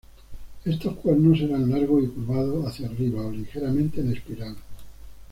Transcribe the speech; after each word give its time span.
Estos 0.65 0.95
cuernos 0.95 1.39
eran 1.41 1.69
largos 1.69 2.03
y 2.03 2.07
curvados 2.07 2.65
hacia 2.65 2.87
arribas 2.87 3.23
o 3.27 3.31
ligeramente 3.33 4.01
en 4.01 4.11
espiral. 4.11 4.55